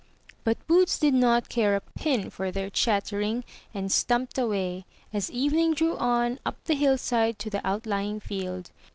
'* 0.23 0.43
But 0.43 0.65
Boots 0.65 0.97
did 0.97 1.13
not 1.13 1.47
care 1.47 1.75
a 1.75 1.79
pin 1.81 2.31
for 2.31 2.49
their 2.51 2.71
chattering, 2.71 3.43
and 3.71 3.91
stumped 3.91 4.35
away, 4.39 4.87
as 5.13 5.29
evening 5.29 5.75
drew 5.75 5.95
on, 5.95 6.39
up 6.43 6.57
the 6.63 6.73
hill 6.73 6.97
side 6.97 7.37
to 7.37 7.51
the 7.51 7.61
outlying 7.63 8.19
field. 8.19 8.71